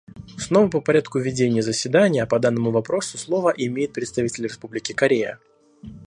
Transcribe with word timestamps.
Снова 0.35 0.67
по 0.67 0.81
порядку 0.81 1.19
ведения 1.19 1.61
заседания 1.61 2.25
по 2.25 2.39
данному 2.39 2.71
вопросу 2.71 3.19
слово 3.19 3.53
имеет 3.55 3.93
представитель 3.93 4.45
Республики 4.45 4.93
Корея. 4.93 5.37